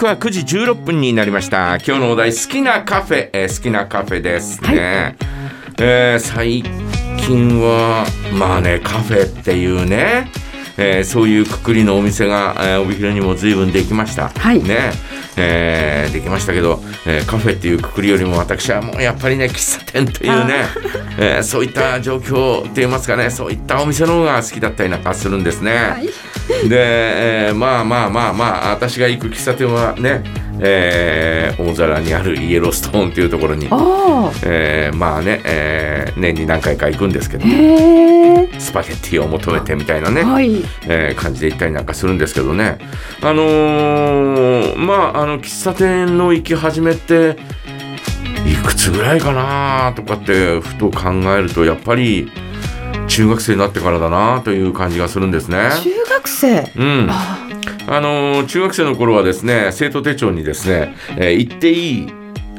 [0.00, 1.76] 刻は9時16分になりました。
[1.76, 5.14] 今日のお題好きなカフェ、えー好きなカフェですね、
[5.78, 6.62] えー最
[7.18, 10.30] 近はまあねカフェっていうね、
[10.78, 14.62] えーそういうくくりのお店が、えー帯広にも随分できました、はい。
[14.62, 14.92] ね
[15.40, 20.64] えーできましたけど、えーカフェっていうくくりよりも私はもうやっぱりね喫茶店というね、
[21.18, 25.72] えーそういった状況って言いますかねそういったお店の方が好きだったりなんかするんですね。
[25.76, 26.08] はい
[26.68, 30.22] で、えーまあまあまあまあ私が行く喫茶店はね、
[30.62, 37.44] えー大皿にあるイエローストーンっていうところに、あえーまあね、えー年に何回か行くんですけど。
[38.58, 40.62] スパゲッティを求めてみたいなね、はい。
[40.86, 42.78] えー感じで行ったりなんかするんですけどね
[43.22, 47.36] あのーまああの喫茶店の行き始めて
[48.46, 52.30] いくつぐらいかなとかってふと考えるとやっぱり
[53.08, 55.70] 中学生になってからだなという感じがするんですね。
[55.82, 56.72] 中学生？
[56.76, 57.10] うん、
[57.90, 62.12] ああのー中学生の頃はですね生徒手帳にですね、えー行っていい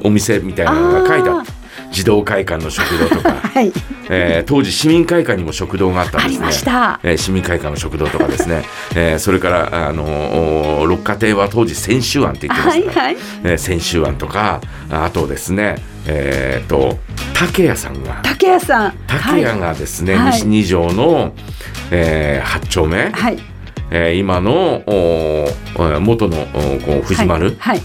[0.03, 1.53] お店みたいなのが書いてあった
[1.91, 3.71] 児童会館の食堂とか、 はい。
[4.09, 6.37] えー当時市民会館にも食堂があったんですね。
[6.37, 6.99] ありました。
[7.03, 8.63] えー市民会館の食堂とかですね、
[8.95, 13.17] えーそれから、あのー六花亭は当時千秋庵って言ってましたね、はいはい。
[13.43, 15.75] えー千秋庵とかあとですね
[16.07, 16.97] えー、と
[17.33, 18.93] 竹屋さんが竹谷さん。
[19.05, 21.33] 竹屋がですね、はい西二条の、
[21.91, 23.37] え8丁目、はい。
[23.91, 24.83] えー今の
[25.99, 26.45] 元の
[26.85, 27.55] こう藤丸、はい。
[27.57, 27.81] はい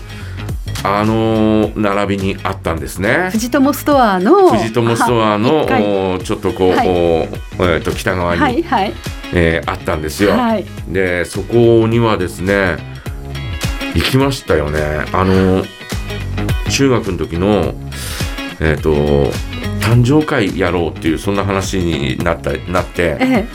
[0.84, 3.30] あのー並びにあったんですね。
[3.32, 4.56] 藤友ストアの。
[4.56, 8.92] 藤友ストアの おーちょっとこう、はいえー、と北側に、はいはい。
[9.32, 10.32] えーあったんですよ。
[10.32, 10.64] はい。
[10.88, 12.76] でそこにはですね
[13.94, 14.80] 行きましたよね
[15.12, 15.64] あの
[16.70, 17.74] 中学の時の
[18.60, 18.92] えっ、と
[19.80, 23.46] 誕生会やろうっていうそんな話になったなってえ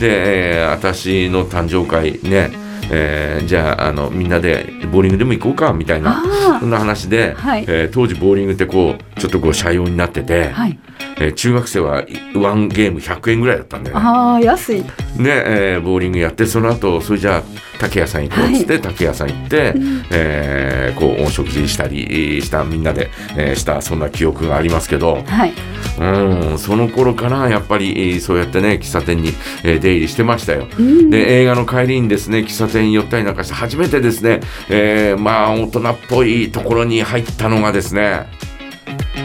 [0.00, 2.50] で、えー私の誕生会ね、
[2.90, 6.00] えーじゃああのみんなでボーリングでも行こうかみたいえ。
[6.02, 6.22] な
[6.56, 10.54] あそんな話で、はいえー当時ボーリングってこうちょっとこう社用になってて、あ。
[10.54, 10.78] はい。
[11.20, 14.02] えー中学生はワンゲーム100円ぐらいだったんだよね。
[14.04, 14.82] ああ、安い。
[14.82, 17.42] で、えーボーリングやってその後それじゃあ
[17.78, 19.74] 竹屋さん行こうっつって、竹屋さん行って、
[20.10, 25.52] えーこうお食事したりしたみんなで、えーしたそんな記憶がありますけどはい。
[25.98, 29.28] うんその頃からやっぱりえーそうやってね喫茶店に、
[29.64, 30.66] えー出入りしてましたよ。
[30.78, 31.10] うん。
[31.10, 38.26] で映画の帰りにですね喫茶店に寄ったりなんかして初めてですね、えーまあ大人っぽいところに入ったのがですね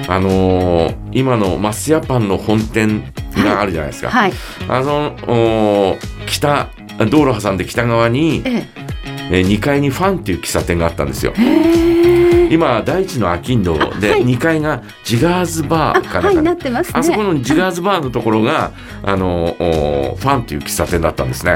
[0.08, 3.02] あのー今のマスヤパンの本店
[3.38, 4.10] があるじゃないですか。
[4.10, 4.34] はい。
[4.68, 6.70] あのお北
[7.10, 8.68] 道路挟んで北側に、え
[9.32, 11.34] えー2階にファンっていう喫茶店があったんですよ。
[12.52, 16.30] 今第一の商人で、はい2階がジガーズバあ、ーかな。
[17.00, 18.72] あそこのジガーズバーのところが
[19.04, 21.56] あのおファンっていう喫茶店だったんですね。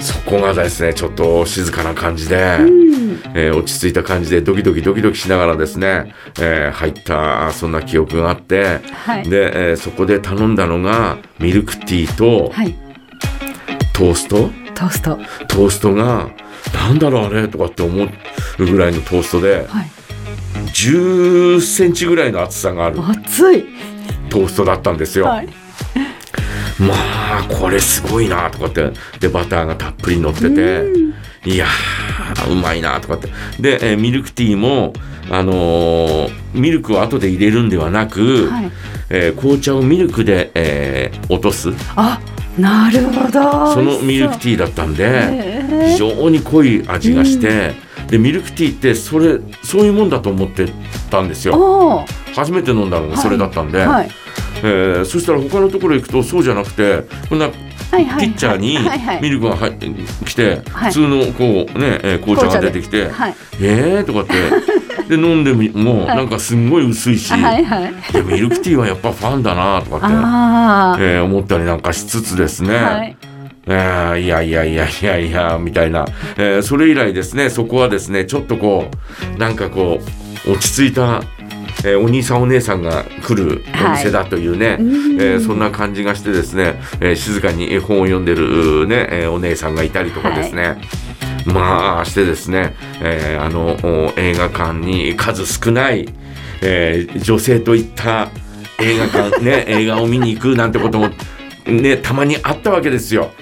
[0.00, 2.94] そこがですねちょっと静かな感じで、うん。
[3.34, 9.28] えー落ち着いた感じでドキドキドキドキしながらですね、えー入ったそんな記憶があって、はい。
[9.28, 12.74] で、えーそこで頼んだのがミルクティーとはい。
[13.92, 15.16] トースト、トースト。
[15.48, 16.28] トーストが
[16.74, 17.46] なんだろうあれ？
[17.48, 18.08] とかって思う
[18.58, 19.90] ぐらいのトーストではい。
[20.72, 23.64] 10センチぐらいの厚さがある熱い。
[24.30, 25.26] トーストだったんですよ。
[25.26, 25.48] はい。
[26.78, 28.90] まあこれすごいなとかって
[29.20, 30.46] でバターがたっぷり乗ってて
[30.82, 31.14] うん
[31.46, 33.28] いやーうまいなとかって
[33.60, 34.94] で、えーミルクティーも
[35.30, 38.70] あのーミルクを後で入れるんではなく、はい。
[39.10, 42.20] えー紅茶をミルクで、えー落とすあ、
[42.58, 43.74] なるほど。
[43.74, 45.04] そのミルクティィーだったんで。
[45.06, 47.74] ー非常に濃い味がして、
[48.08, 50.66] でミルクティーってそれそういうもんだと思って
[51.10, 52.06] たんですよ。
[52.34, 54.10] 初めて飲んだのがそれだったんで、はい。
[54.62, 57.48] えーそしたら他のところ行くとそうじゃなくてこんな。
[57.90, 58.76] ピッチャーに。
[59.22, 59.86] ミルクが入って
[60.26, 63.34] きて、はい普通のこうね、えー紅茶が出てきてはい。
[63.60, 64.34] 「えー?」とかって
[65.08, 67.92] で飲んでみも はいなんかすんごい薄いし、はいはい。
[68.12, 72.84] でミルクティーはやっぱファンだなとかって、あえー思ったりなんかしつつですね、あ。
[72.98, 73.16] はい。
[73.66, 76.04] えーいやいやいやいやいやみたいな、
[76.36, 78.90] えーそれ以来ですねそこはですねちょっとこ
[79.36, 80.00] うなんかこ
[80.46, 81.22] う落ち着いた、
[81.84, 85.20] えーお兄さんお姉さんが来るお店だというね、うん。
[85.20, 90.76] えーそんな感じがしてですね、えー静かに絵本を読んでる、ねえーお姉さんがいたりとかですね、
[91.46, 96.08] まあしてですね、えーあのお映画館に数少ない、
[96.62, 98.30] えー女性といった
[98.80, 101.10] 映画館ね 映画を見に行くなんてことも
[101.66, 103.32] ねたまにあったわけですよ。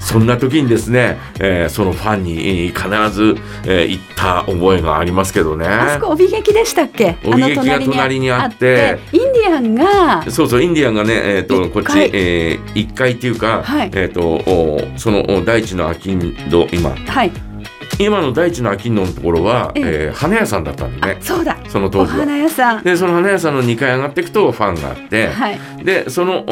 [0.00, 3.36] そんな時にですね、えーそのファンに必ず、
[3.66, 5.66] えー行った覚えがありますけどね。
[5.66, 7.16] あそこ帯劇でしたっけ？
[7.24, 8.98] 帯劇が隣にあって。
[9.12, 13.90] インディアンがそうそうインディアンがね、えー、とこっち、えー、1階っていうか、はい。
[13.94, 16.34] えー、とおそのお第一の商人
[16.72, 16.90] 今。
[16.90, 17.47] はい
[17.98, 19.82] 今の大地の秋野のところは、ええ。
[19.84, 21.20] えー花屋さんだったんだよね。
[21.22, 21.58] そうだ。
[21.64, 22.18] おその当時は。
[22.20, 22.82] 花屋さん。
[22.82, 25.58] でその花屋さんの2階上がっていくとファンがあって、はい。
[25.84, 26.44] でその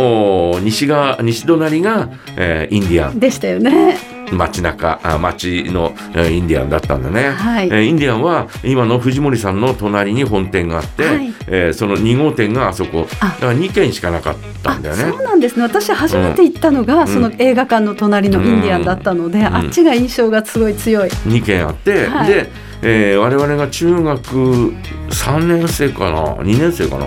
[0.53, 3.19] お西側西隣が、えーインディアン。
[3.19, 7.69] でしたよね街中あ街の、えーインディアンだったんだね、はい。
[7.69, 11.35] えーインディアンは今の藤森さんの隣に本店があって、はい。
[11.47, 13.07] えーその2号店があそこ。
[13.21, 13.29] あ。
[13.29, 15.03] だから2軒しかなかったんだよね。
[15.05, 15.63] そうなんですね。
[15.63, 17.09] 私初めて行ったのが、ん。
[17.09, 19.47] その映画館の隣のインディアンだったので、ん。
[19.47, 22.29] あっちが印象がすごい強い、2軒あって、はい。
[22.29, 24.73] で、えー我々が中学
[25.11, 27.07] 3年生かな2年生かな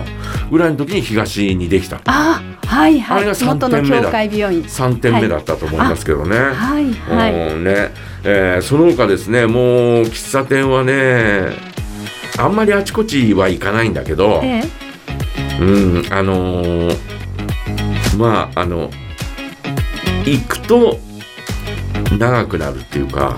[0.50, 3.18] ぐらいの時に東にできたあはいはい。
[3.18, 4.02] あれが三元の点目だ。
[4.04, 4.62] 教会病院。
[4.62, 6.36] 3店目だったと思いますけどね。
[6.38, 7.32] はいはい。
[7.54, 7.90] うんね。
[8.22, 9.64] えーその他ですねもう
[10.04, 11.48] 喫茶店はね
[12.38, 14.62] あんまりあちこちは行かないんだけど、え
[15.60, 16.96] うんあのー
[18.16, 18.90] まああの
[20.24, 20.98] 行くと
[22.18, 23.36] 長くなるっていうえか、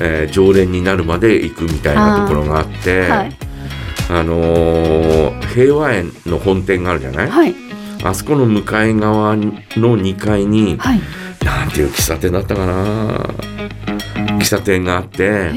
[0.00, 3.36] えー常連になるまで行くみたいなところがあってはい。
[4.10, 7.54] あのー平和園の本店があるじゃない、はい。
[8.02, 11.00] あそこの向かい側の2階にはい。
[11.44, 13.18] なんていう喫茶店だったかな？
[14.38, 15.50] 喫茶店があって、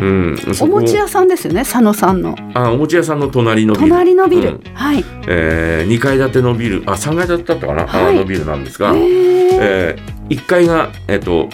[0.00, 1.60] うん、そおこ餅屋さんですよね？
[1.60, 2.34] 佐野さんの。
[2.54, 3.88] あお餅屋さんの隣のビル。
[3.88, 4.62] 隣のビル、うん。
[4.74, 5.04] はい。
[5.28, 6.82] えー、2階建てのビル。
[6.86, 8.16] あ3階建てだったかな、はい。
[8.16, 11.48] あのビルなんですが、へええー、1階が、えっと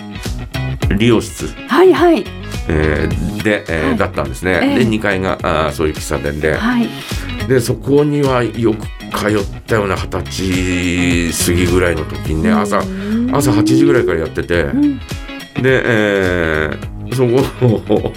[0.98, 2.24] 利用室、はいはい。
[2.68, 3.98] えーで、えーはい。
[3.98, 4.78] だったんですね、ええ。
[4.84, 6.54] で2階があーそういう喫茶店で。
[6.54, 6.88] はい。
[7.48, 8.86] でそこにはよく
[9.16, 13.30] 通ったような二十歳過ぎぐらいの時にね朝うん。
[13.34, 14.98] 朝8時ぐらいからやってて、うん。
[15.60, 18.12] で、えーそこ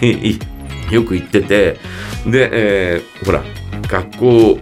[0.00, 0.38] にい
[0.90, 1.78] よく行ってて。
[2.26, 3.42] で、えーほら
[3.88, 4.58] 学校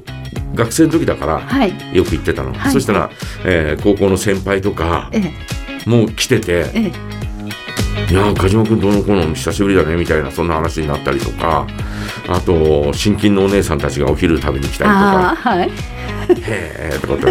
[0.55, 1.73] 学生の時だからはい。
[1.93, 2.73] よく行ってたの、はい。
[2.73, 3.11] そしたら、
[3.45, 5.19] えー高校の先輩とかえ
[5.87, 5.89] え。
[5.89, 6.53] もう来てて。
[6.53, 6.93] え「え
[8.11, 11.67] いやー梶間君どうのこうの久しぶりだね」みたいなそんな話になったりとか
[12.29, 15.37] あと新勤のお姉さんたちがお昼食べに来たりとか。
[15.39, 15.71] はい
[16.31, 17.25] 「へえ」とかって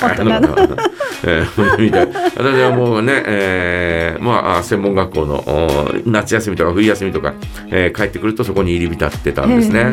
[0.00, 0.76] 大人の
[1.24, 2.20] えーみたいな。
[2.36, 7.34] 私はもうね、えーまああ専門学校のお夏休みとか冬休みとか、
[7.70, 9.92] えー帰ってくるとそこに入り浸ってたんですね。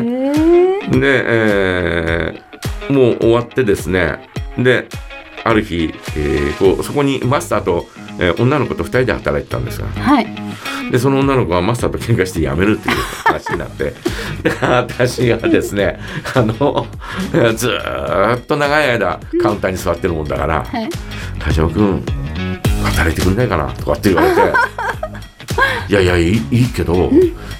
[0.90, 4.28] で、えーもう終わってですね。
[4.58, 4.86] で
[5.44, 7.88] ある日、えーこうそこにマスターと、
[8.18, 9.88] えー女の子と2人で働いてたんですが。
[9.88, 10.26] はい。
[10.90, 13.84] でその女の子がマスターと喧嘩して辞めるっていう話になって。
[13.84, 13.94] で
[14.60, 16.00] 私がですね
[16.34, 16.86] あの
[17.54, 20.88] ずーっと長い間カウンターに座ってるもんだからはい
[21.38, 22.02] 「田島君
[22.82, 24.40] 働いてくんないかな?」とかって言われて
[25.88, 27.10] 「いやいやいいいいけど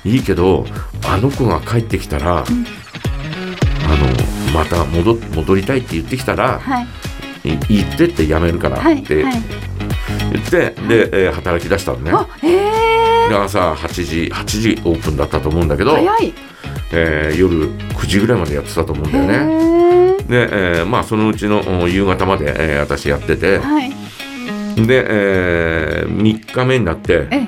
[0.04, 0.66] いいけど
[1.06, 2.46] あの子が帰ってきたら、あの
[4.54, 6.86] また戻戻りたいって言ってきたらはい
[7.54, 9.34] い言ってって辞めるから」はいってはい。
[10.32, 10.58] 言って、
[10.88, 12.12] で、えー働き出したのね。
[12.42, 16.32] で朝8時8時オープンだったと思うんだけど、早い。
[16.92, 19.34] えー夜9時ぐらいまでやってたと思うんだよね。
[19.34, 20.48] へで、
[20.78, 23.90] えーまあそのうちのお夕方まで、えー私やっててえはい。
[24.86, 27.46] で、え3日目になって、え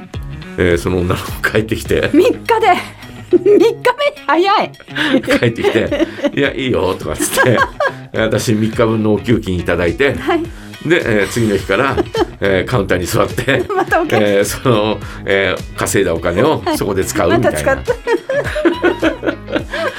[0.58, 0.74] え。
[0.74, 2.10] ーその女の子帰ってきて。
[2.14, 2.42] 三日で。
[3.32, 3.82] 三日目？
[4.26, 4.72] 早い。
[5.40, 6.06] 帰ってきて
[6.36, 7.58] 「いやいいよ」とかっつって
[8.14, 10.42] 私3日分のお給金いただいてはい。
[10.88, 11.96] で、えー次の日から、
[12.40, 13.64] えーカウンターに座って。
[13.74, 17.52] またお客えーその、えー稼いだお金をそこで使うみたいな。
[17.52, 17.94] また使った。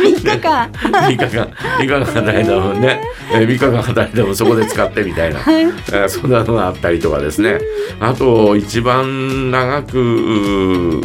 [0.03, 0.69] 三日間。
[0.71, 1.47] 3日間、
[1.77, 3.01] 3日間働いたもんね、
[3.33, 5.63] えー、3日間働いてもそこで使ってみたいな、はい。
[5.63, 7.59] えーそんなのがあったりとかですね。
[7.99, 11.01] あと、一番長く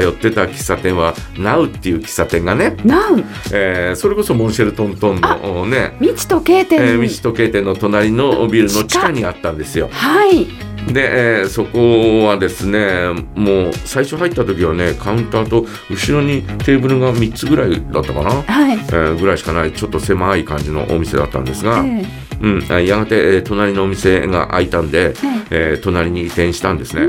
[0.00, 9.88] 通ってた喫茶店は、ナウっていう喫茶店がね、なうえーそれこそモンシェルトントンのね、未知時計え店に、ー、道時計店の隣のビルの地下にあったんですよ。
[9.92, 10.46] はい。
[10.92, 18.76] で、えーそこはですねもう最初入った時はねカウンターと後ろにテーブルが3つぐらいだったかな、はい。
[18.76, 19.72] えーぐらいしかない。
[19.72, 22.04] ちょっと狭い感じのお店だったんですが、え
[22.40, 25.14] うん、あやがて、えー隣のお店が開いたんで、
[25.50, 25.78] ええ。
[25.78, 27.08] ー隣に移転したんですね、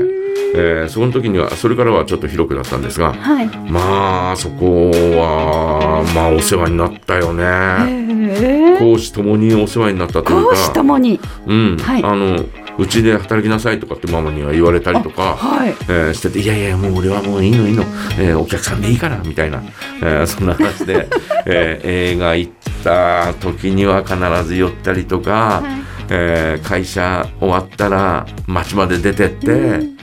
[0.54, 3.46] えーその時にはそれからはちょっと広くなったんですがはい。
[3.70, 7.44] まあそこはまあお世話になったよね。
[7.44, 11.20] へえ公私ともにお世話になったという講師とか、もに。
[11.46, 12.02] うん、はい。
[12.04, 12.44] あの
[12.78, 15.70] うちで働きなさいとかってママには言われたりとか、はい。
[15.70, 17.82] えーしてて、いやいや、もう俺はもういいのいいの、
[18.20, 19.60] えーお客さんでいいから、みたいな、
[20.00, 21.08] えーそんな話で、
[21.46, 22.52] えー映画行っ
[22.84, 24.16] た時には必
[24.46, 25.82] ず寄ったりとか、はい。
[26.10, 29.98] えー会社終わったら街まで出てって、うん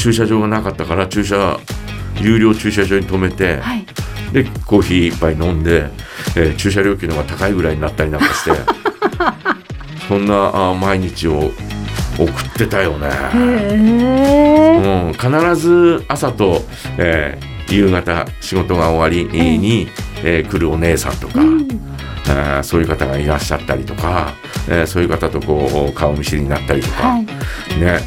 [0.00, 1.58] 駐車場がなかったから駐車、
[2.22, 3.84] 有料駐車場に止めて、はい。
[4.32, 5.90] で、コーヒー一杯飲んで、
[6.36, 8.52] えー駐車料金の方が高いぐらいになったりなんかして、
[10.08, 11.52] そんなあ毎日を
[12.18, 13.08] 送ってたよね。
[13.34, 13.38] う
[15.10, 16.64] ん、必ず朝と、
[16.96, 19.88] えー夕方仕事が終わりに、
[20.24, 21.89] えー来るお姉さんとか、うん
[22.30, 24.34] えーそういう方がいらっしゃったりとか、
[24.68, 27.22] えーそういう方とこう顔見知りになったりとか、はい。
[27.24, 27.26] ね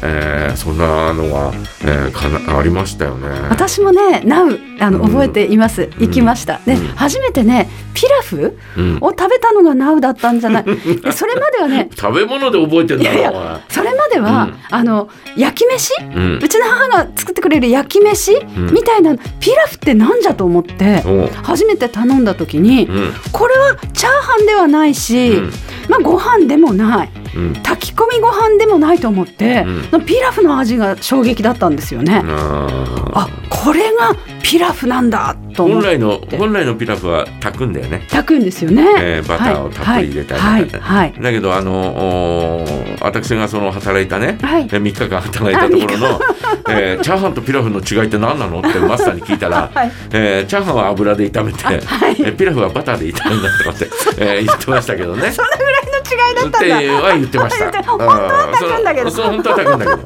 [0.02, 1.52] えーそんなのが、
[1.82, 3.28] えーかなありましたよね。
[3.50, 5.08] 私もね、ナウあのうん。
[5.08, 5.90] 覚えています。
[5.98, 6.60] 行きました。
[6.66, 8.98] でうん、初めてね、ピラフうん。
[9.00, 10.64] を食べたのがナウだったんじゃない？
[11.02, 14.54] でそれまではね、食べ物で覚えてんだろいやいやそれまでは、うん。
[14.70, 16.38] あの焼き飯、うん。
[16.42, 18.72] うちの母が作ってくれる焼き飯、ん。
[18.72, 21.02] みたいなピラフってなんじゃと思って、
[21.42, 23.12] 初めて頼んだ時に、うん。
[23.32, 25.50] これはチャーハンではないし、うん。
[25.88, 27.10] まあご飯でもない。
[27.36, 27.52] うん。
[27.62, 29.64] 炊き込みご飯でもないと思って、
[30.06, 32.22] ピラフの味が衝撃だったんですよね。
[32.24, 32.68] あ
[33.14, 38.00] あこれがピラフなんだと本来の本来のピラフは炊くんだよね。
[38.10, 40.62] 炊くんですよね、えーバターをたっぷり入れたりはい。
[40.62, 40.80] はい。
[40.80, 41.14] はい。
[41.20, 42.64] だけどあの
[43.00, 44.62] 私がその働いたね、はい。
[44.62, 46.20] えー3日間働いたところの、
[46.68, 49.92] えーチャーハンとピラフの違いって何なのってマスターに聞いたら、 はい。
[50.12, 51.80] えーチャーハンは油で炒めて、 はい。
[52.20, 55.30] えーピラフはバターで炒めるんだとかって、えー言ってましたけどね。
[55.32, 56.58] それぐらいの違いだったんだ。
[56.58, 57.82] っては言ってました。
[57.82, 59.10] 本当は炊くんだけど。
[59.10, 59.98] そう本当は炊くんだけど、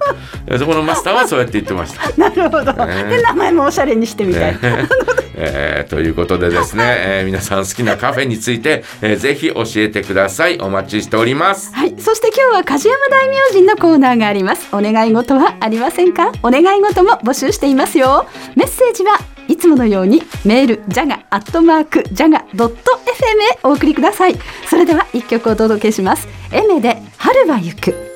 [0.49, 2.11] えーそこのマスターはそうやって言ってました。
[2.17, 4.89] なるほど、ねで名前もおしゃれにしてみたい、ね
[5.41, 14.69] えーということでですね、えー皆さん好きなカフェについて、えーぜひ教えてくださいお待ちしておりますはい、そして今日は梶山大明神のコーナーがあります。
[14.75, 16.33] お願い事はありませんか？
[16.43, 18.27] お願い事も募集していますよ。
[18.57, 19.19] メッセージは
[19.49, 24.37] いつものようにメール、ジャガアットマーク、ジャガドット FM へお送りください。
[24.69, 26.29] それでは一曲お届けします。
[26.53, 28.08] エメで春は行く。